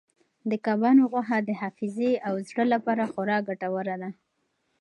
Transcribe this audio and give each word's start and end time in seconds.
د 0.49 0.51
کبانو 0.65 1.03
غوښه 1.11 1.37
د 1.47 1.49
حافظې 1.61 2.11
او 2.27 2.33
زړه 2.49 2.63
لپاره 2.73 3.03
خورا 3.11 3.37
ګټوره 3.47 3.95
ده. 4.01 4.09